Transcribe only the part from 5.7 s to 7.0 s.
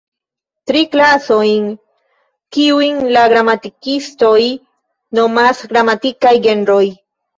gramatikaj genroj.